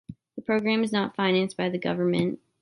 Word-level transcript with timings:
The 0.35 0.41
program 0.41 0.83
is 0.83 0.91
not 0.91 1.15
financed 1.15 1.55
by 1.57 1.69
the 1.69 1.77
government. 1.77 2.39